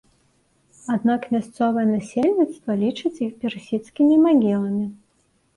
[0.95, 4.85] Аднак мясцовае насельніцтва лічыць іх персідскімі магіламі.